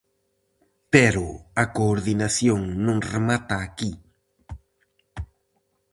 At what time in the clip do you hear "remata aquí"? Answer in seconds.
3.13-3.91